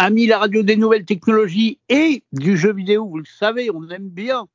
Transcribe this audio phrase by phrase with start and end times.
[0.00, 4.08] Amis la radio des nouvelles technologies et du jeu vidéo, vous le savez, on aime
[4.08, 4.46] bien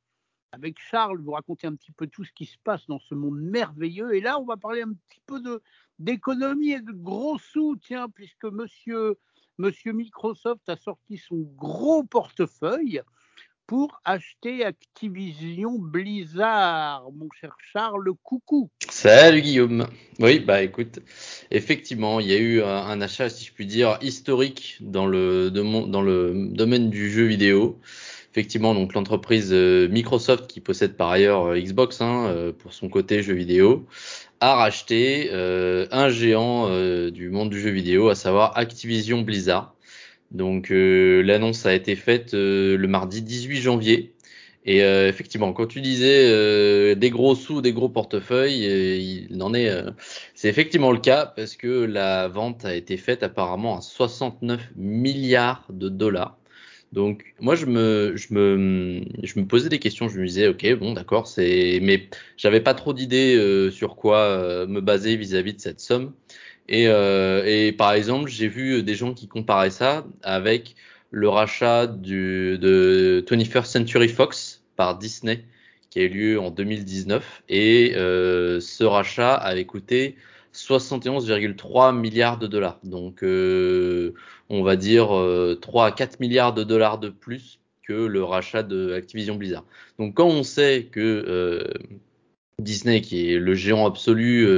[0.52, 3.38] avec Charles vous raconter un petit peu tout ce qui se passe dans ce monde
[3.42, 4.14] merveilleux.
[4.14, 5.42] Et là, on va parler un petit peu
[5.98, 7.76] d'économie et de gros sous,
[8.14, 9.18] puisque monsieur,
[9.58, 13.02] monsieur Microsoft a sorti son gros portefeuille
[13.66, 17.08] pour acheter Activision Blizzard.
[17.16, 18.70] Mon cher Charles, coucou.
[18.90, 19.86] Salut Guillaume.
[20.18, 21.00] Oui, bah écoute,
[21.50, 26.90] effectivement, il y a eu un, achat, si je puis dire, historique dans le, domaine
[26.90, 27.80] du jeu vidéo.
[28.32, 32.88] Effectivement, donc l'entreprise euh, Microsoft, qui possède par ailleurs euh, Xbox hein, euh, pour son
[32.88, 33.86] côté jeu vidéo,
[34.40, 36.68] a racheté un géant
[37.10, 39.73] du monde du jeu vidéo, à savoir Activision Blizzard.
[40.34, 44.12] Donc l'annonce a été faite le mardi 18 janvier.
[44.66, 49.70] Et effectivement, quand tu disais des gros sous, des gros portefeuilles, il en est.
[50.34, 55.66] c'est effectivement le cas parce que la vente a été faite apparemment à 69 milliards
[55.70, 56.36] de dollars.
[56.94, 60.78] Donc moi je me je me je me posais des questions, je me disais ok
[60.78, 65.54] bon d'accord c'est mais j'avais pas trop d'idées euh, sur quoi euh, me baser vis-à-vis
[65.54, 66.12] de cette somme
[66.68, 70.76] et euh, et par exemple j'ai vu des gens qui comparaient ça avec
[71.10, 75.44] le rachat de 21st Century Fox par Disney
[75.90, 80.16] qui a eu lieu en 2019 et ce rachat avait coûté
[80.54, 82.78] 71,3 milliards de dollars.
[82.84, 84.14] Donc, euh,
[84.48, 88.62] on va dire 3 euh, à 4 milliards de dollars de plus que le rachat
[88.62, 89.64] de Activision Blizzard.
[89.98, 91.64] Donc, quand on sait que euh,
[92.60, 94.48] Disney, qui est le géant absolu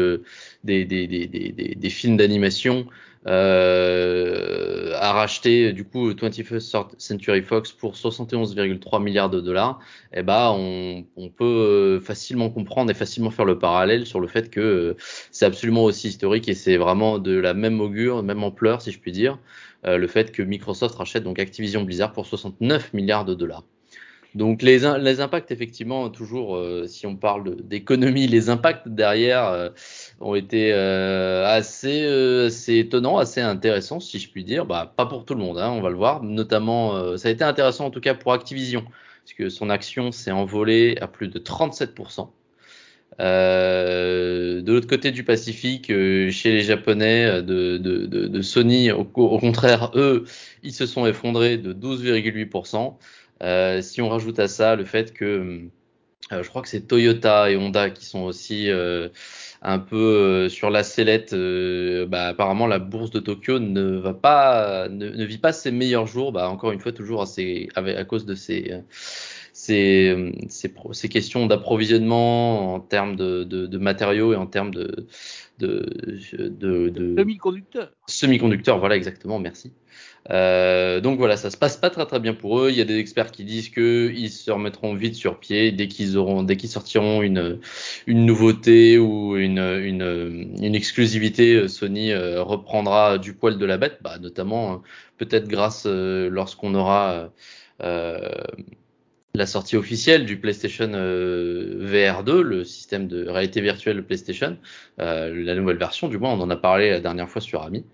[0.64, 2.86] des, des, films d'animation,
[3.26, 9.80] euh, a racheté du coup 21st Century Fox pour 71,3 milliards de dollars,
[10.12, 14.28] et eh ben on, peut euh, facilement comprendre et facilement faire le parallèle sur le
[14.28, 14.96] fait que euh,
[15.32, 19.00] c'est absolument aussi historique et c'est vraiment de la même augure, même ampleur si je
[19.00, 19.38] puis dire,
[19.86, 23.64] euh, le fait que Microsoft rachète donc Activision Blizzard pour 69 milliards de dollars.
[24.36, 29.70] Donc les, les impacts, effectivement, toujours, euh, si on parle d'économie, les impacts derrière euh,
[30.20, 32.04] ont été euh, assez,
[32.44, 34.66] assez étonnants, assez intéressants, si je puis dire.
[34.66, 36.22] Bah, pas pour tout le monde, hein, on va le voir.
[36.22, 38.84] Notamment, ça a été intéressant en tout cas pour Activision,
[39.24, 42.28] puisque son action s'est envolée à plus de 37%.
[43.18, 49.08] Euh, de l'autre côté du Pacifique, chez les Japonais de, de, de, de Sony, au,
[49.14, 50.24] au, contraire, eux,
[50.62, 52.98] ils se sont effondrés de 12,8%.
[53.42, 55.68] Euh, si on rajoute à ça le fait que
[56.32, 59.08] euh, je crois que c'est Toyota et Honda qui sont aussi euh,
[59.62, 61.34] un peu sur la sellette.
[62.08, 66.32] bah, apparemment, la bourse de Tokyo ne va pas, ne, vit pas ses meilleurs jours.
[66.32, 67.26] Bah, encore une fois, toujours à,
[67.76, 68.72] à cause de ces,
[69.52, 75.06] ces, ces, questions d'approvisionnement en termes de, de, de, matériaux et en termes de,
[75.58, 77.92] de semi-conducteurs.
[78.06, 79.38] Semi-conducteurs, voilà exactement.
[79.38, 79.72] Merci.
[80.30, 82.70] Euh, donc voilà, ça se passe pas très très bien pour eux.
[82.70, 85.88] Il y a des experts qui disent que ils se remettront vite sur pied dès
[85.88, 87.60] qu'ils auront, dès qu'ils sortiront une
[88.06, 91.68] une nouveauté ou une une, une exclusivité.
[91.68, 94.76] Sony euh, reprendra du poil de la bête, bah, notamment euh,
[95.18, 97.30] peut-être grâce euh, lorsqu'on aura
[99.34, 104.56] la sortie officielle du PlayStation VR 2, le système de réalité virtuelle PlayStation,
[104.96, 107.84] la nouvelle version, du moins on en a parlé la dernière fois sur Ami.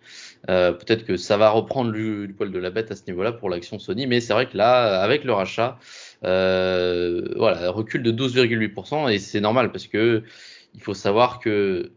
[0.51, 3.49] Euh, peut-être que ça va reprendre du, poil de la bête à ce niveau-là pour
[3.49, 5.79] l'action Sony, mais c'est vrai que là, avec le rachat,
[6.25, 10.23] euh, voilà, recul de 12,8% et c'est normal parce que
[10.75, 11.93] il faut savoir que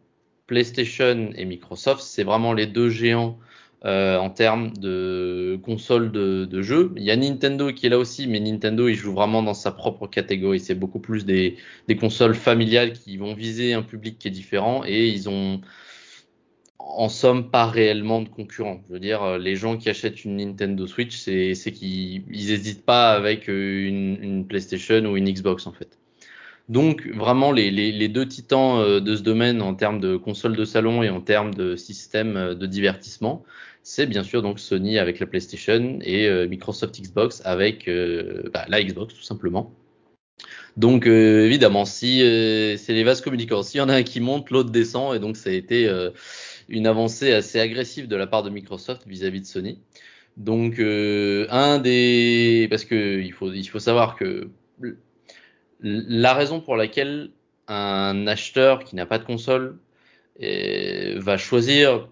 [0.48, 3.40] PlayStation et Microsoft, c'est vraiment les deux géants
[3.86, 6.92] euh, en termes de consoles de, de jeux.
[6.98, 9.72] Il y a Nintendo qui est là aussi, mais Nintendo il joue vraiment dans sa
[9.72, 10.60] propre catégorie.
[10.60, 11.58] C'est beaucoup plus des,
[11.88, 15.62] des consoles familiales qui vont viser un public qui est différent et ils ont
[16.86, 18.82] en somme pas réellement de concurrents.
[18.88, 23.14] Je veux dire, euh, les gens qui achètent une Nintendo Switch, c'est qu'ils n'hésitent pas
[23.14, 25.98] avec euh, une, PlayStation ou une Xbox en fait.
[26.70, 31.04] Donc vraiment les, deux titans euh, de ce domaine en termes de console de salon
[31.04, 33.44] et en termes de système de divertissement,
[33.84, 37.88] c'est bien sûr donc Sony avec la PlayStation et Microsoft Xbox avec
[38.52, 39.72] bah, la Xbox tout simplement.
[40.76, 42.20] Donc évidemment, si
[42.80, 45.38] c'est les vases communicants, s'il y en a un qui monte, l'autre descend, et donc
[45.38, 45.88] ça a été
[46.70, 49.80] une avancée assez agressive de la part de Microsoft vis-à-vis de Sony.
[50.38, 54.50] Donc euh, un des parce que il faut il faut savoir que
[55.82, 57.32] la raison pour laquelle
[57.68, 59.78] un acheteur qui n'a pas de console
[60.42, 62.10] euh, va choisir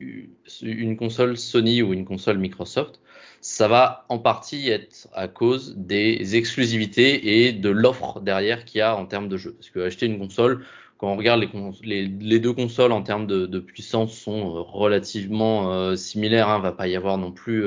[0.00, 3.00] une console Sony ou une console Microsoft,
[3.40, 8.82] ça va en partie être à cause des exclusivités et de l'offre derrière qu'il y
[8.82, 9.52] a en termes de jeux.
[9.52, 10.64] Parce que acheter une console,
[10.98, 11.44] quand on regarde
[11.82, 12.08] les,
[12.38, 16.48] deux consoles en termes de, puissance sont relativement similaires.
[16.48, 17.64] Hein, va pas y avoir non plus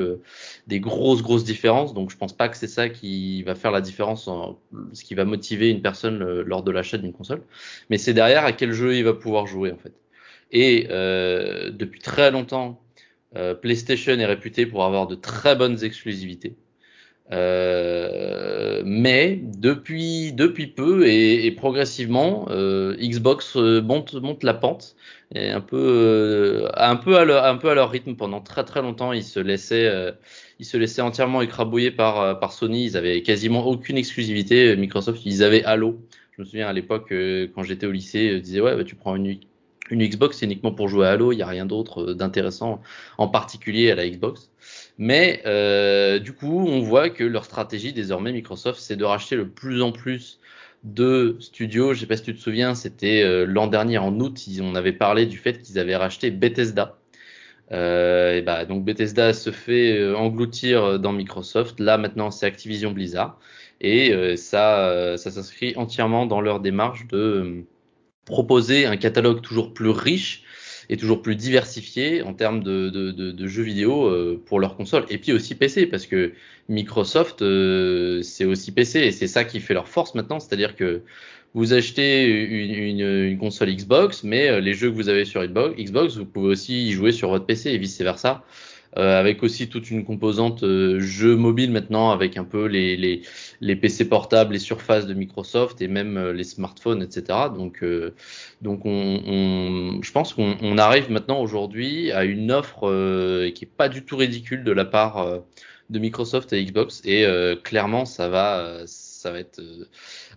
[0.66, 1.94] des grosses grosses différences.
[1.94, 4.28] Donc je pense pas que c'est ça qui va faire la différence,
[4.92, 7.42] ce qui va motiver une personne lors de l'achat d'une console.
[7.88, 9.92] Mais c'est derrière à quel jeu il va pouvoir jouer en fait.
[10.50, 12.80] Et depuis très longtemps,
[13.62, 16.56] PlayStation est réputé pour avoir de très bonnes exclusivités.
[17.32, 24.96] Euh, mais depuis depuis peu et, et progressivement, euh, Xbox euh, monte monte la pente
[25.34, 28.16] et un peu euh, un peu à leur un peu à leur rythme.
[28.16, 30.10] Pendant très très longtemps ils se laissaient euh,
[30.58, 32.84] ils se laissaient entièrement écrabouiller par par Sony.
[32.84, 34.74] Ils avaient quasiment aucune exclusivité.
[34.76, 36.00] Microsoft ils avaient Halo.
[36.32, 37.12] Je me souviens à l'époque
[37.54, 39.38] quand j'étais au lycée ils disaient ouais bah, tu prends une
[39.90, 41.32] une Xbox c'est uniquement pour jouer à Halo.
[41.32, 42.80] Il y a rien d'autre d'intéressant
[43.18, 44.50] en particulier à la Xbox
[45.00, 49.48] mais euh, du coup, on voit que leur stratégie désormais, Microsoft, c'est de racheter le
[49.48, 50.40] plus en plus
[50.84, 51.94] de studios.
[51.94, 54.92] Je sais pas si tu te souviens, c'était euh, l'an dernier en août, on avait
[54.92, 56.98] parlé du fait qu'ils avaient racheté Bethesda.
[57.72, 61.80] Euh, et bah, donc Bethesda se fait engloutir dans Microsoft.
[61.80, 63.38] Là maintenant, c'est Activision Blizzard
[63.80, 67.64] et ça, ça s'inscrit entièrement dans leur démarche de
[68.26, 70.44] proposer un catalogue toujours plus riche
[70.90, 74.76] et toujours plus diversifié en termes de, de, de, de jeux vidéo euh, pour leur
[74.76, 76.32] console et puis aussi PC parce que
[76.68, 81.02] Microsoft euh, c'est aussi PC et c'est ça qui fait leur force maintenant, c'est-à-dire que
[81.54, 85.44] vous achetez une, une, une, console Xbox, mais euh, les jeux que vous avez sur
[85.44, 88.44] Xbox, vous pouvez aussi y jouer sur votre PC et vice versa.
[88.96, 93.22] Euh, avec aussi toute une composante euh, jeu mobile maintenant, avec un peu les, les,
[93.60, 97.38] les, PC portables, les surfaces de Microsoft et même euh, les smartphones, etc.
[97.54, 97.84] Donc,
[98.62, 102.80] donc on, on, je pense qu'on arrive maintenant aujourd'hui à une offre
[103.54, 105.40] qui est pas du tout ridicule de la part
[105.90, 107.24] de Microsoft et Xbox et
[107.62, 108.86] clairement ça va
[109.20, 109.84] ça va être euh,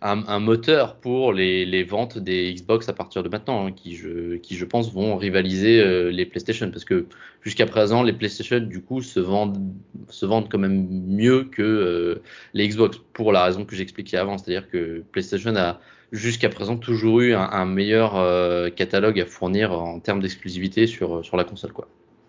[0.02, 4.94] un, moteur pour les, ventes des Xbox à partir de maintenant, hein, qui, je, pense
[4.94, 7.06] vont rivaliser euh, les PlayStation, parce que
[7.42, 9.74] jusqu'à présent, les PlayStation du coup se vendent,
[10.10, 12.22] se vendent quand même mieux que euh,
[12.54, 15.80] les Xbox, pour la raison que j'expliquais avant, c'est-à-dire que PlayStation a
[16.12, 21.44] jusqu'à présent toujours eu un, meilleur catalogue à fournir en termes d'exclusivité sur, sur la
[21.44, 21.72] console.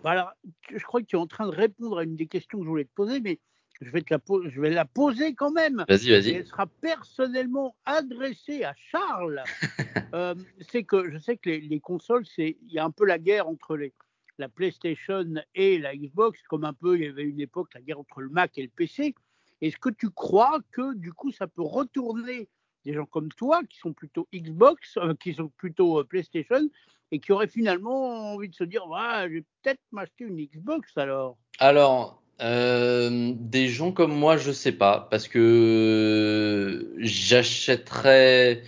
[0.03, 0.33] Bah
[0.75, 2.69] je crois que tu es en train de répondre à une des questions que je
[2.69, 3.39] voulais te poser, mais
[3.81, 4.19] je vais, te la,
[4.49, 5.85] je vais la poser quand même.
[5.87, 6.31] Vas-y, vas-y.
[6.31, 9.43] Elle sera personnellement adressée à Charles.
[10.13, 10.35] euh,
[10.69, 13.19] c'est que je sais que les, les consoles, c'est il y a un peu la
[13.19, 13.93] guerre entre les,
[14.37, 17.99] la PlayStation et la Xbox, comme un peu il y avait une époque la guerre
[17.99, 19.15] entre le Mac et le PC.
[19.61, 22.49] Est-ce que tu crois que du coup ça peut retourner
[22.83, 26.69] des gens comme toi qui sont plutôt Xbox, euh, qui sont plutôt euh, PlayStation
[27.11, 30.95] et qui auraient finalement envie de se dire ouais, je vais peut-être m'acheter une Xbox
[30.97, 31.37] alors?
[31.59, 38.61] Alors, euh, des gens comme moi, je sais pas, parce que j'achèterais,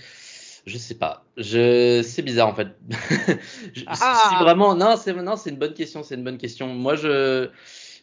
[0.65, 2.69] je sais pas, je, c'est bizarre en fait.
[3.87, 4.29] ah.
[4.29, 6.67] Si vraiment, non, c'est non, c'est une bonne question, c'est une bonne question.
[6.67, 7.49] Moi, je,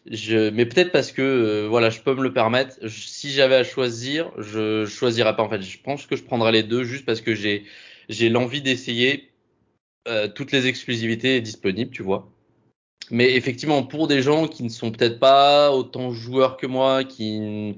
[0.09, 2.75] je, mais peut-être parce que euh, voilà, je peux me le permettre.
[2.87, 5.61] si j'avais à choisir, je choisirais pas en fait.
[5.63, 7.65] Je pense que je prendrais les deux juste parce que j'ai,
[8.07, 9.31] j'ai l'envie d'essayer
[10.07, 12.31] euh, toutes les exclusivités disponibles, tu vois.
[13.11, 17.75] Mais effectivement, pour des gens qui ne sont peut-être pas autant joueurs que moi, qui,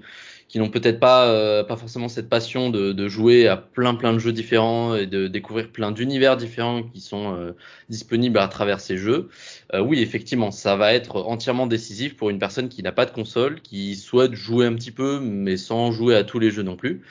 [0.48, 4.14] qui n'ont peut-être pas, euh, pas forcément cette passion de, de, jouer à plein plein
[4.14, 7.52] de jeux différents et de découvrir plein d'univers différents qui sont euh,
[7.90, 9.30] disponibles à travers ces jeux,
[9.74, 13.12] euh, oui, effectivement, ça va être entièrement décisif pour une personne qui n'a pas de
[13.12, 16.78] console, qui souhaite jouer un petit peu, mais sans jouer à tous les jeux non
[16.78, 17.02] plus.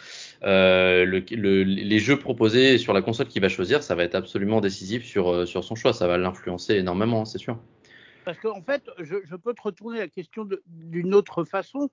[0.44, 4.14] Euh, le, le, les jeux proposés sur la console qu'il va choisir, ça va être
[4.14, 5.92] absolument décisif sur, sur son choix.
[5.92, 7.58] Ça va l'influencer énormément, c'est sûr.
[8.26, 11.90] Parce qu'en en fait, je, je, peux te retourner la question d'une autre façon.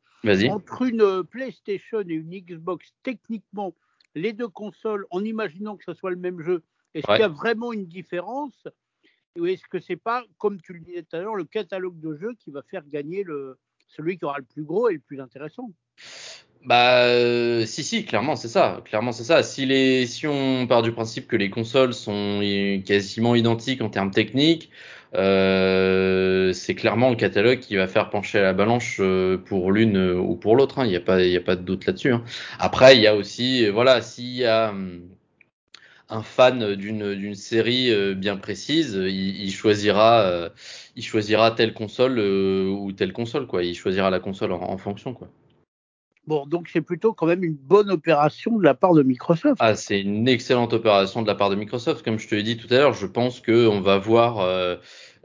[0.49, 3.75] Entre une euh, PlayStation et une Xbox, techniquement,
[4.15, 6.63] les deux consoles, en imaginant que ce soit le même jeu,
[6.95, 7.17] est-ce ouais.
[7.17, 8.67] qu'il y a vraiment une différence
[9.37, 12.15] Ou est-ce que c'est pas, comme tu le disais tout à l'heure, le catalogue de
[12.15, 15.21] jeux qui va faire gagner le, celui qui aura le plus gros et le plus
[15.21, 15.71] intéressant?
[16.65, 20.81] Bah euh, si si clairement c'est ça clairement c'est ça si les si on part
[20.81, 22.39] du principe que les consoles sont
[22.85, 24.71] quasiment identiques en termes techniques
[25.15, 30.15] euh, c'est clairement le catalogue qui va faire pencher la balance euh, pour l'une euh,
[30.17, 30.79] ou pour l'autre.
[30.79, 30.85] Hein.
[30.85, 32.11] Il n'y a pas, il a pas de doute là-dessus.
[32.13, 32.23] Hein.
[32.59, 35.01] Après, il y a aussi, voilà, s'il y a hum,
[36.09, 40.49] un fan d'une d'une série bien précise, il, il choisira,
[40.95, 43.63] il choisira telle console ou telle console quoi.
[43.63, 45.29] Il choisira la console en, en fonction quoi.
[46.25, 49.57] Bon, donc c'est plutôt quand même une bonne opération de la part de Microsoft.
[49.59, 52.03] Ah, c'est une excellente opération de la part de Microsoft.
[52.03, 54.77] Comme je te l'ai dit tout à l'heure, je pense qu'on va voir, euh,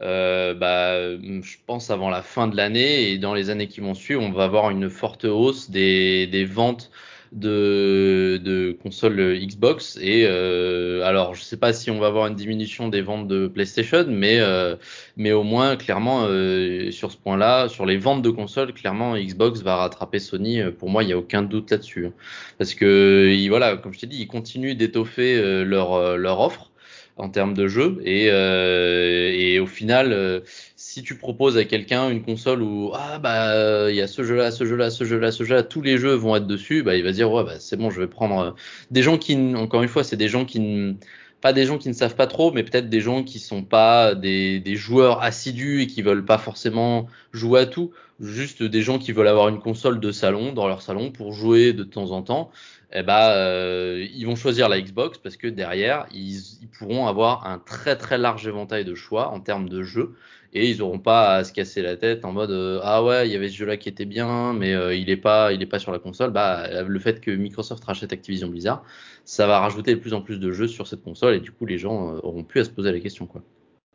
[0.02, 3.95] euh, bah, je pense avant la fin de l'année et dans les années qui vont
[3.95, 6.90] suivre, on va avoir une forte hausse des, des ventes
[7.32, 9.99] de, de consoles Xbox.
[10.00, 13.47] Et euh, alors, je sais pas si on va avoir une diminution des ventes de
[13.49, 14.76] PlayStation, mais euh,
[15.16, 19.62] mais au moins clairement euh, sur ce point-là, sur les ventes de consoles, clairement Xbox
[19.62, 20.61] va rattraper Sony.
[20.78, 22.12] Pour moi, il y a aucun doute là-dessus, hein.
[22.58, 26.70] parce que voilà, comme je t'ai dit, ils continuent d'étoffer leur leur offre
[27.16, 30.42] en termes de jeu et, et au final
[30.88, 34.50] si tu proposes à quelqu'un une console où ah bah il y a ce jeu-là,
[34.50, 37.12] ce jeu-là, ce jeu-là, ce jeu-là, tous les jeux vont être dessus, bah il va
[37.12, 38.50] dire ouais bah c'est bon, je vais prendre euh,
[38.90, 40.97] des gens qui encore une fois, c'est des gens qui
[41.42, 44.14] pas des gens qui ne savent pas trop, mais peut-être des gens qui sont pas
[44.14, 48.99] des, des joueurs assidus et qui veulent pas forcément jouer à tout, juste des gens
[48.99, 52.23] qui veulent avoir une console de salon dans leur salon pour jouer de temps en
[52.23, 52.50] temps.
[52.92, 57.47] Eh bah, euh, ils vont choisir la Xbox parce que derrière, ils, ils pourront avoir
[57.47, 60.14] un très très large éventail de choix en termes de jeux
[60.52, 63.33] et ils n'auront pas à se casser la tête en mode euh, ah ouais il
[63.33, 65.67] y avait ce jeu là qui était bien mais euh, il est pas il est
[65.67, 66.31] pas sur la console.
[66.31, 68.83] Bah le fait que Microsoft rachète Activision Blizzard
[69.25, 71.67] ça va rajouter de plus en plus de jeux sur cette console et du coup
[71.67, 73.43] les gens euh, auront plus à se poser la question quoi.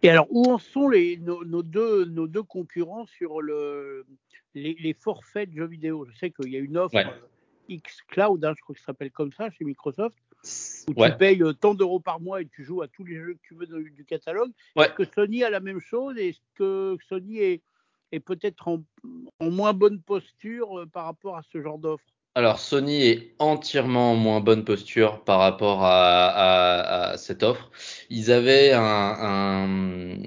[0.04, 4.06] Et alors où en sont les nos, deux nos deux concurrents sur le
[4.54, 6.06] les, les forfaits de jeux vidéo?
[6.12, 6.98] Je sais qu'il y a une offre
[7.70, 10.18] X Cloud, hein, je crois que ça s'appelle comme ça chez Microsoft,
[10.88, 13.34] où tu payes euh, tant d'euros par mois et tu joues à tous les jeux
[13.34, 14.52] que tu veux du catalogue.
[14.76, 17.62] Est-ce que Sony a la même chose Est-ce que Sony est,
[18.12, 18.84] est peut-être en,
[19.42, 22.04] moins bonne posture euh, par rapport à ce genre d'offre?
[22.36, 27.70] Alors Sony est entièrement en moins bonne posture par rapport à, cette offre.
[28.10, 30.18] Ils avaient un,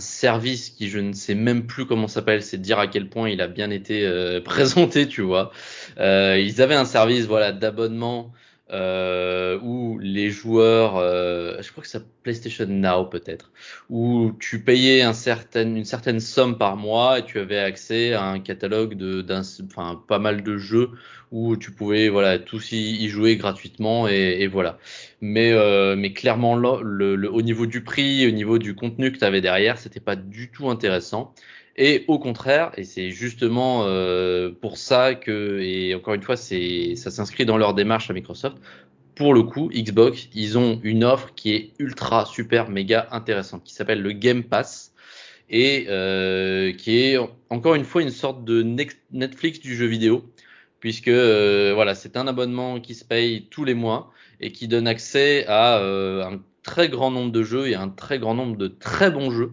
[0.00, 3.40] service qui je ne sais même plus comment s'appelle, c'est dire à quel point il
[3.40, 5.52] a bien été euh, présenté, tu vois.
[5.98, 8.32] ils avaient un service voilà d'abonnement
[8.72, 13.52] euh, où les joueurs, euh, je crois que c'est PlayStation Now peut-être,
[13.90, 18.40] où tu payais certain, une certaine somme par mois et tu avais accès à un
[18.40, 20.90] catalogue de, d'un, enfin pas mal de jeux
[21.32, 24.78] où tu pouvais voilà tous y, jouer gratuitement et, voilà.
[25.20, 29.40] Mais euh, mais clairement au niveau du prix, au niveau du contenu que tu avais
[29.40, 31.34] derrière, c'était pas du tout intéressant.
[31.76, 36.96] Et au contraire, et c'est justement euh, pour ça que, et encore une fois, c'est,
[36.96, 38.58] ça s'inscrit dans leur démarche à Microsoft.
[39.14, 43.74] Pour le coup, Xbox, ils ont une offre qui est ultra, super, méga intéressante, qui
[43.74, 44.92] s'appelle le Game Pass
[45.50, 47.18] et euh, qui est
[47.50, 50.24] encore une fois une sorte de Netflix du jeu vidéo,
[50.80, 54.10] puisque euh, voilà, c'est un abonnement qui se paye tous les mois
[54.40, 58.18] et qui donne accès à euh, un très grand nombre de jeux et un très
[58.18, 59.52] grand nombre de très bons jeux.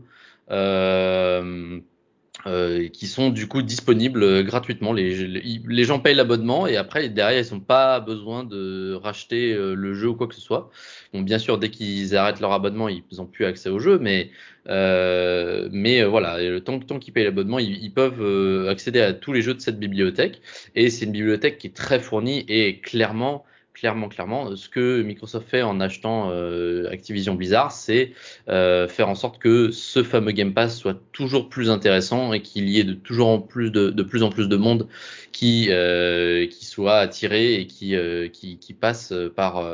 [2.45, 4.93] Euh, euh, qui sont du coup disponibles euh, gratuitement.
[4.93, 9.73] Les, les, gens payent l'abonnement et après derrière ils n'ont pas besoin de racheter euh,
[9.73, 10.69] le jeu ou quoi que ce soit.
[11.13, 14.29] Bon, bien sûr dès qu'ils arrêtent leur abonnement ils n'ont plus accès au jeu, mais
[14.67, 19.33] euh, mais voilà le temps, tant qu'ils payent l'abonnement ils, ils, peuvent accéder à tous
[19.33, 20.41] les jeux de cette bibliothèque
[20.75, 23.45] et c'est une bibliothèque qui est très fournie et clairement
[23.79, 28.13] clairement, clairement, ce que Microsoft fait en achetant euh, Activision Blizzard, c'est
[28.49, 32.67] euh, faire en sorte que ce fameux Game Pass soit toujours plus intéressant et qu'il
[32.69, 34.87] y ait de toujours plus de, plus en plus de monde
[35.31, 37.95] qui euh, qui soit attiré et qui
[38.33, 39.65] qui, passe par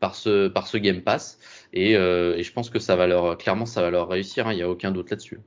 [0.00, 1.38] par ce par ce Game Pass.
[1.72, 4.48] Et, je pense que ça va leur clairement ça va leur réussir.
[4.48, 5.38] Hein, il n'y a aucun doute là-dessus.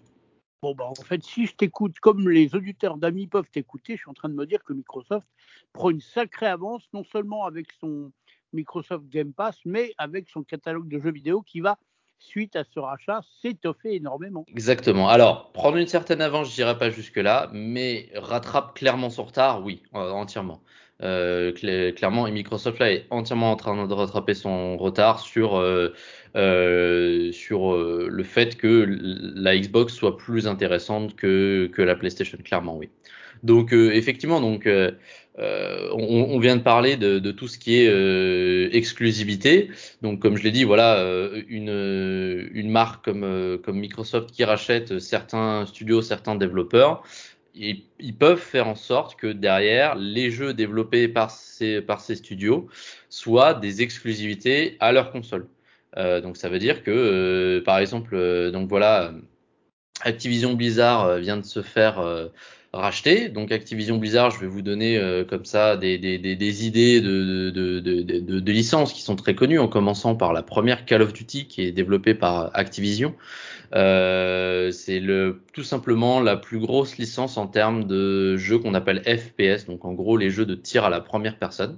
[0.62, 4.10] Bon, bah, en fait, si je t'écoute comme les auditeurs d'amis peuvent t'écouter, je suis
[4.10, 5.26] en train de me dire que Microsoft
[5.74, 8.12] prend une sacrée avance, non seulement avec son
[8.54, 11.78] Microsoft Game Pass, mais avec son catalogue de jeux vidéo qui va,
[12.18, 14.46] suite à ce rachat, s'étoffer énormément.
[14.48, 15.08] Exactement.
[15.08, 19.84] Alors, prendre une certaine avance, je dirais pas jusque-là, mais rattrape clairement son retard, oui,
[19.96, 20.62] euh, entièrement.
[21.02, 21.54] Euh,
[21.94, 25.94] clairement, et Microsoft là est entièrement en train de rattraper son retard sur euh,
[26.36, 28.86] euh, sur euh, le fait que
[29.36, 32.90] la Xbox soit plus intéressante que, que la PlayStation, clairement, oui.
[33.44, 34.68] Donc euh, effectivement, donc
[35.38, 39.72] on, on, vient de parler de, de tout ce qui est exclusivité.
[40.02, 41.02] Donc comme je l'ai dit, voilà,
[41.48, 47.04] une, une marque comme, comme Microsoft qui rachète certains studios, certains développeurs,
[47.60, 52.68] ils, peuvent faire en sorte que derrière les jeux développés par ces, par ces studios
[53.10, 55.48] soient des exclusivités à leur console.
[55.98, 59.14] Euh, donc ça veut dire que, euh, par exemple, euh, donc voilà,
[60.02, 62.02] Activision Blizzard vient de se faire
[62.74, 63.30] racheter.
[63.30, 67.50] Donc Activision Blizzard, je vais vous donner comme ça des, des, des, des idées de,
[67.50, 71.14] de, de, de, licences qui sont très connues, en commençant par la première Call of
[71.14, 73.16] Duty qui est développée par Activision.
[73.76, 79.04] Euh, c'est le tout simplement la plus grosse licence en termes de jeux qu'on appelle
[79.04, 81.78] FPS, donc en gros les jeux de tir à la première personne.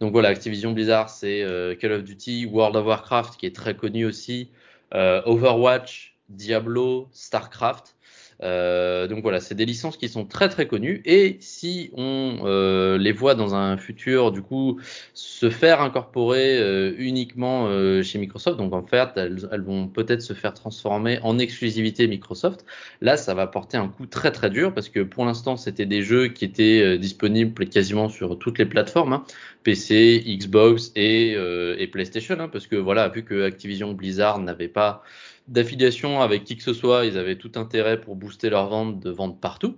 [0.00, 3.76] Donc voilà, Activision Blizzard, c'est euh, Call of Duty, World of Warcraft, qui est très
[3.76, 4.50] connu aussi,
[4.94, 7.95] euh, Overwatch, Diablo, Starcraft.
[8.42, 12.98] Euh, donc voilà, c'est des licences qui sont très très connues et si on euh,
[12.98, 14.78] les voit dans un futur du coup
[15.14, 17.66] se faire incorporer euh, uniquement
[18.02, 22.64] chez Microsoft, donc en fait elles, vont peut-être se faire transformer en exclusivité Microsoft.
[23.00, 26.02] Là, ça va porter un coup très très dur parce que pour l'instant c'était des
[26.02, 29.24] jeux qui étaient disponibles quasiment sur toutes les plateformes, hein,
[29.66, 35.02] PC, Xbox et, et PlayStation, hein, parce que voilà, vu que Activision Blizzard n'avait pas
[35.48, 39.10] d'affiliation avec qui que ce soit, ils avaient tout intérêt pour booster leur vente de
[39.10, 39.76] vente partout.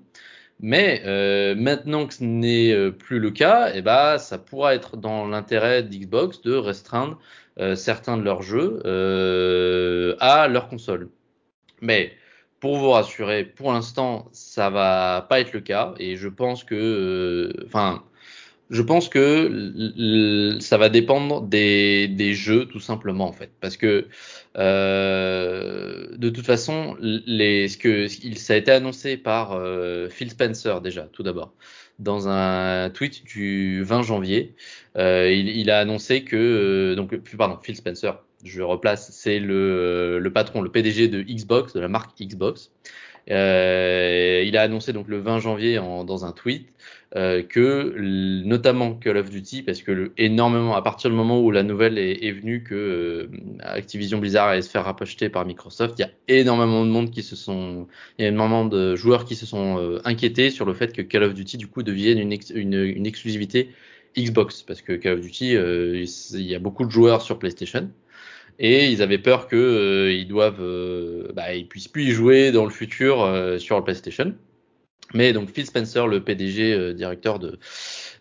[0.61, 4.97] Mais euh, maintenant que ce n'est euh, plus le cas, eh ben, ça pourra être
[4.97, 7.19] dans l'intérêt d'Xbox de restreindre
[7.61, 11.11] euh, certains de leurs jeux euh, à leur console.
[11.81, 12.13] Mais
[12.61, 16.75] pour vous rassurer, pour l'instant, ça va pas être le cas et je pense que,
[16.75, 18.05] euh, enfin,
[18.71, 24.07] je pense que ça va dépendre des, des, jeux tout simplement en fait, parce que
[24.57, 30.81] euh, de toute façon, les, ce que ça a été annoncé par euh, Phil Spencer
[30.81, 31.53] déjà tout d'abord
[31.99, 34.55] dans un tweet du 20 janvier,
[34.97, 40.19] euh, il, il, a annoncé que euh, donc pardon Phil Spencer, je replace, c'est le,
[40.21, 42.71] le patron, le PDG de Xbox, de la marque Xbox.
[43.31, 46.69] Euh, il a annoncé donc le 20 janvier en, dans un tweet
[47.17, 47.95] euh, que
[48.45, 51.99] notamment Call of Duty, parce que le, énormément, à partir du moment où la nouvelle
[51.99, 53.27] est, est venue que euh,
[53.61, 57.23] Activision Blizzard allait se faire racheter par Microsoft, il y a énormément de monde qui
[57.23, 57.87] se sont,
[58.19, 61.03] il y a énormément de joueurs qui se sont euh, inquiétés sur le fait que
[61.03, 63.71] Call of Duty du coup devienne une, ex, une, une exclusivité
[64.17, 67.91] Xbox, parce que Call of Duty, euh, il y a beaucoup de joueurs sur PlayStation
[68.59, 72.51] et ils avaient peur que euh, ils doivent, euh, bah, ils puissent plus y jouer
[72.53, 74.35] dans le futur euh, sur le PlayStation.
[75.15, 77.59] Mais donc Phil Spencer, le PDG euh, directeur de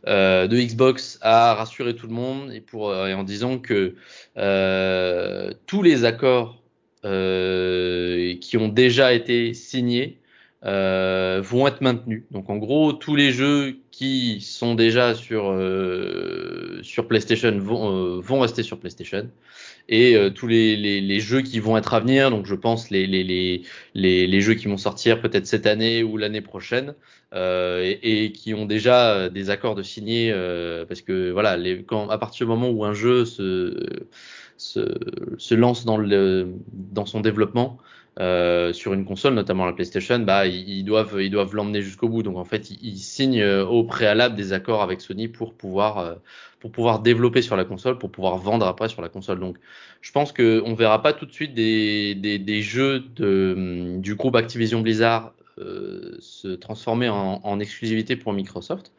[0.07, 3.95] euh, de Xbox, a rassuré tout le monde et pour et en disant que
[5.65, 6.61] tous les accords
[7.03, 10.19] qui ont déjà été signés
[10.63, 12.23] vont être maintenus.
[12.31, 15.53] Donc en gros, tous les jeux qui sont déjà sur
[16.83, 19.29] sur PlayStation vont vont rester sur PlayStation
[19.89, 22.29] et euh, tous les, les, les, jeux qui vont être à venir.
[22.29, 23.63] Donc je pense les, les,
[23.93, 26.93] les, jeux qui vont sortir peut-être cette année ou l'année prochaine
[27.33, 31.57] euh, et, et, qui ont déjà euh, des accords de signer euh, parce que voilà,
[31.85, 33.85] quand, à partir du moment où un jeu se,
[34.57, 34.97] se,
[35.37, 37.77] se lance dans, le, dans son développement,
[38.19, 42.23] euh, sur une console, notamment la PlayStation, bah, ils, doivent ils doivent l'emmener jusqu'au bout.
[42.23, 46.15] Donc en fait, ils, signent au préalable des accords avec Sony pour pouvoir euh,
[46.59, 49.39] pour pouvoir développer sur la console, pour pouvoir vendre après sur la console.
[49.39, 49.57] Donc
[50.01, 54.15] je pense que on verra pas tout de suite des, des, des jeux de, du
[54.15, 58.91] groupe Activision Blizzard euh, se transformer en, en, exclusivité pour Microsoft.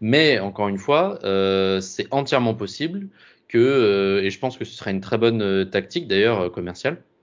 [0.00, 3.08] Mais encore une fois, euh, c'est entièrement possible
[3.48, 7.15] que, euh, et je pense que ce serait une très bonne tactique d'ailleurs commerciale, euh,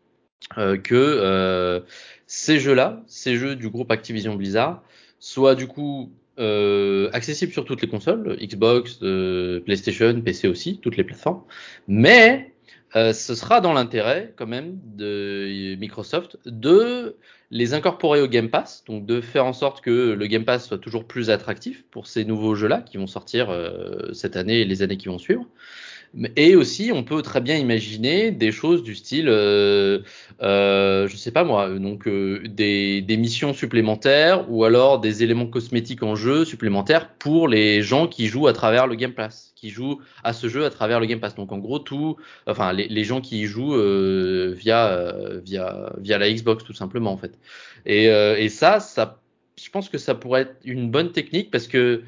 [0.55, 1.79] que euh,
[2.27, 4.83] ces jeux-là, ces jeux du groupe Activision Blizzard,
[5.19, 10.97] soient du coup euh, accessibles sur toutes les consoles, Xbox, euh, PlayStation, PC aussi, toutes
[10.97, 11.43] les plateformes.
[11.87, 12.53] Mais
[12.95, 17.15] euh, ce sera dans l'intérêt quand même de Microsoft de
[17.49, 20.77] les incorporer au Game Pass, donc de faire en sorte que le Game Pass soit
[20.77, 24.81] toujours plus attractif pour ces nouveaux jeux-là qui vont sortir euh, cette année et les
[24.81, 25.45] années qui vont suivre.
[26.35, 29.99] Et aussi, on peut très bien imaginer des choses du style, euh,
[30.43, 35.47] euh, je sais pas moi, donc euh, des, des, missions supplémentaires ou alors des éléments
[35.47, 39.71] cosmétiques en jeu supplémentaires pour les gens qui jouent à travers le Game Pass, qui
[39.71, 41.33] jouent à ce jeu à travers le Game Pass.
[41.33, 46.19] Donc en gros, tout, enfin les, gens qui y jouent euh, via euh, via via
[46.19, 47.39] la Xbox tout simplement en fait.
[47.87, 49.19] Et, euh, et ça, ça,
[49.59, 52.03] je pense que ça pourrait être une bonne technique parce que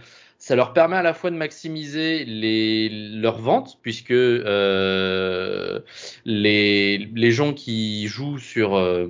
[0.45, 2.87] ça leur permet à la fois de maximiser les,
[3.19, 5.79] leurs ventes, puisque euh,
[6.23, 9.07] les, les gens qui jouent sur, euh,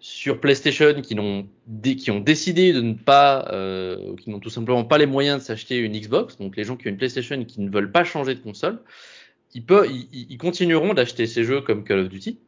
[0.00, 1.46] sur PlayStation, qui, n'ont,
[1.96, 5.44] qui ont décidé de ne pas, euh, qui n'ont tout simplement pas les moyens de
[5.44, 8.02] s'acheter une Xbox, donc les gens qui ont une PlayStation et qui ne veulent pas
[8.02, 8.80] changer de console,
[9.54, 12.40] ils, peuvent, ils, ils continueront d'acheter ces jeux comme Call of Duty.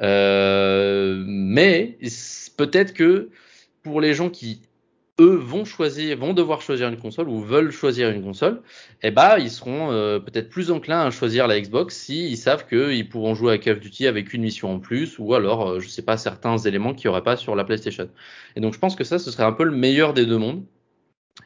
[0.00, 1.98] Euh, mais
[2.56, 3.30] peut-être que
[3.82, 4.60] pour les gens qui
[5.20, 8.60] eux vont choisir, vont devoir choisir une console ou veulent choisir une console,
[9.02, 12.66] eh ben ils seront euh, peut-être plus enclins à choisir la Xbox s'ils ils savent
[12.68, 15.80] qu'ils pourront jouer à Call of Duty avec une mission en plus ou alors euh,
[15.80, 18.10] je sais pas certains éléments qu'il n'y aurait pas sur la PlayStation.
[18.56, 20.64] Et donc je pense que ça ce serait un peu le meilleur des deux mondes.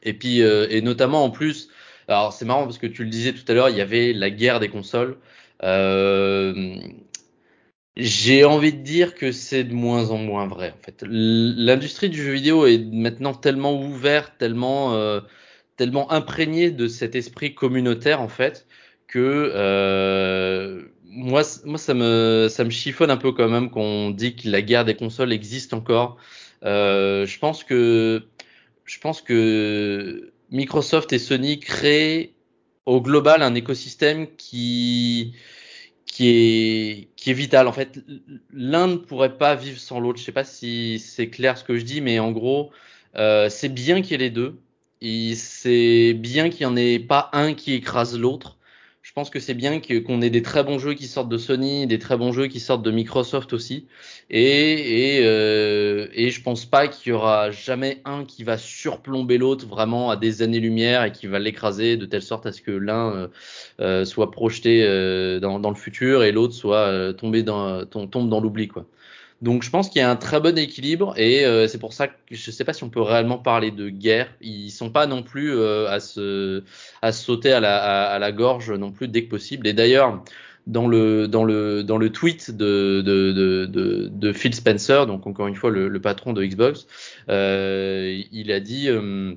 [0.03, 1.69] Et puis euh, et notamment en plus,
[2.09, 4.31] alors c'est marrant parce que tu le disais tout à l'heure, il y avait la
[4.31, 5.17] guerre des consoles.
[5.63, 6.75] Euh,
[7.97, 10.75] j'ai envie de dire que c'est de moins en moins vrai.
[10.79, 15.21] En fait, l'industrie du jeu vidéo est maintenant tellement ouverte, tellement, euh,
[15.77, 18.67] tellement imprégnée de cet esprit communautaire en fait
[19.09, 24.37] que euh, moi, moi ça me, ça me chiffonne un peu quand même qu'on dit
[24.37, 26.19] que la guerre des consoles existe encore.
[26.63, 28.23] je pense que
[28.85, 32.35] je pense que Microsoft et Sony créent
[32.87, 35.35] au global un écosystème qui
[36.11, 37.69] qui est qui est vital.
[37.69, 38.01] En fait,
[38.53, 40.19] l'un ne pourrait pas vivre sans l'autre.
[40.19, 42.71] Je sais pas si c'est clair ce que je dis, mais en gros,
[43.17, 44.61] euh, c'est bien qu'il y ait les deux.
[45.35, 48.59] C'est bien qu'il n'y en ait pas un qui écrase l'autre
[49.11, 51.89] je pense que c'est bien qu'on ait des très bons jeux qui sortent de Sony,
[51.89, 53.89] des très bons jeux qui sortent de Microsoft aussi.
[54.31, 59.67] Et, et, euh, je pense pas qu'il y aura jamais un qui va surplomber l'autre
[59.67, 63.13] vraiment à des années-lumière et qui va l'écraser de telle sorte à ce que l'un
[63.13, 63.29] euh,
[63.81, 68.69] euh soit projeté euh, dans, le futur et l'autre soit tombé dans, tombe dans l'oubli.
[68.69, 68.87] quoi.
[69.43, 72.09] Donc je pense qu'il y a un très bon équilibre et euh, c'est pour ça
[72.09, 74.29] que je ne sais pas si on peut réellement parler de guerre.
[74.43, 76.63] Ils sont pas non plus euh, à se
[77.01, 79.67] à sauter à la, à, la gorge non plus dès que possible.
[79.67, 80.23] Et d'ailleurs
[80.67, 85.47] dans le dans le dans le tweet de de, de, de, Phil Spencer, donc encore
[85.47, 86.87] une fois le, le patron de Xbox,
[87.29, 89.35] euh, il a dit euh,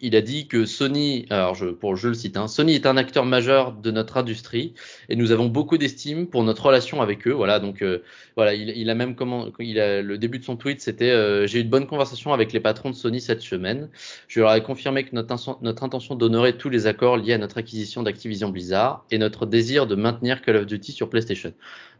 [0.00, 2.96] il a dit que Sony, alors je, pour je le cite, hein, Sony est un
[2.96, 4.74] acteur majeur de notre industrie
[5.08, 7.32] et nous avons beaucoup d'estime pour notre relation avec eux.
[7.32, 8.02] Voilà, donc euh,
[8.36, 11.46] voilà, il, il, a même comment, il a le début de son tweet, c'était euh,
[11.46, 13.88] j'ai eu de bonnes conversations avec les patrons de Sony cette semaine.
[14.28, 17.58] Je leur ai confirmé que notre, notre intention d'honorer tous les accords liés à notre
[17.58, 21.52] acquisition d'Activision Blizzard et notre désir de maintenir Call of Duty sur PlayStation.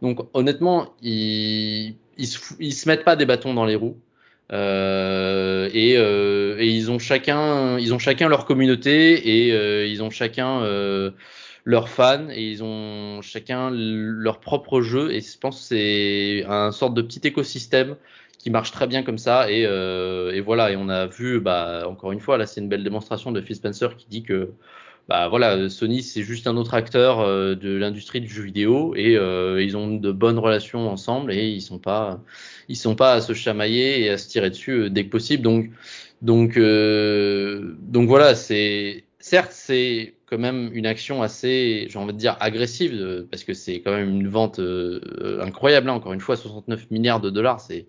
[0.03, 2.29] Donc honnêtement, ils, ils,
[2.61, 3.97] ils se mettent pas des bâtons dans les roues.
[4.53, 10.03] Euh, et, euh, et, ils ont chacun, ils ont chacun leur communauté et euh, ils
[10.03, 11.11] ont chacun euh,
[11.65, 15.13] leurs fans et ils ont chacun leur propre jeu.
[15.13, 17.97] Et je pense c'est un sorte de petit écosystème
[18.39, 19.51] qui marche très bien comme ça.
[19.51, 20.71] Et, euh, et voilà.
[20.71, 23.57] Et on a vu, bah, encore une fois, là, c'est une belle démonstration de Phil
[23.57, 24.53] Spencer qui dit que
[25.09, 29.17] bah voilà, Sony c'est juste un autre acteur euh, de l'industrie du jeu vidéo et
[29.17, 32.21] euh, ils ont de bonnes relations ensemble et ils sont pas
[32.69, 35.45] ils sont pas à se chamailler et à se tirer dessus euh, dès que possible.
[35.45, 35.71] Donc
[36.23, 42.37] donc donc voilà, c'est certes c'est quand même une action assez j'ai envie de dire
[42.41, 44.61] agressive parce que c'est quand même une vente
[45.41, 45.89] incroyable.
[45.89, 45.95] Hein.
[45.95, 47.87] encore une fois, 69 milliards de dollars, c'est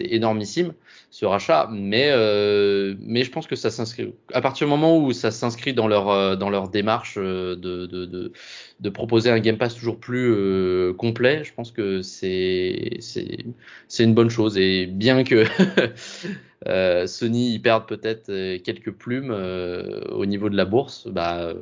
[0.00, 0.72] c'est énormissime
[1.10, 5.12] ce rachat, mais euh, mais je pense que ça s'inscrit à partir du moment où
[5.12, 8.32] ça s'inscrit dans leur euh, dans leur démarche euh, de, de,
[8.80, 13.38] de, proposer un Game Pass toujours plus complet, je pense que c'est c'est
[13.88, 14.56] c'est une bonne chose.
[14.56, 15.44] Et bien que
[16.68, 19.32] euh, Sony y perde peut-être quelques plumes
[20.10, 21.54] au niveau de la bourse, bah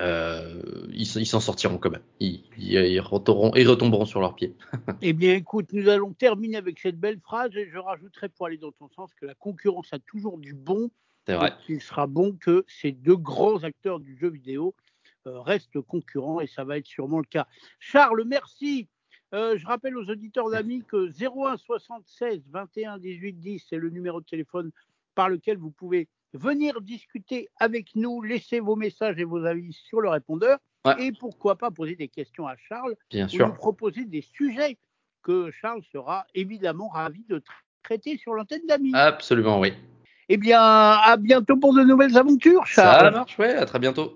[0.00, 2.02] euh, ils s'en sortiront quand même.
[2.20, 4.54] Ils, ils, retomberont, ils, retomberont, sur leurs pieds.
[5.02, 8.58] eh bien, écoute, nous allons terminer avec cette belle phrase et je rajouterai pour aller
[8.58, 10.90] dans ton sens que la concurrence a toujours du bon.
[11.26, 11.52] C'est vrai.
[11.68, 14.74] Il sera bon que ces deux grands acteurs du jeu vidéo
[15.26, 17.46] euh, restent concurrents et ça va être sûrement le cas.
[17.80, 18.88] Charles, merci.
[19.34, 24.20] Euh, je rappelle aux auditeurs d'amis que 01 76 21 18 10, c'est le numéro
[24.20, 24.70] de téléphone
[25.16, 30.00] par lequel vous pouvez venir discuter avec nous, laisser vos messages et vos avis sur
[30.00, 30.58] le répondeur.
[30.98, 34.78] Et pourquoi pas poser des questions à Charles Bien ou nous proposer des sujets
[35.22, 37.42] que Charles sera évidemment ravi de
[37.82, 38.92] traiter sur l'antenne d'amis.
[38.94, 39.72] Absolument, oui.
[40.28, 43.06] Eh bien, à bientôt pour de nouvelles aventures, Charles.
[43.06, 44.12] Ça marche, ouais, à très bientôt.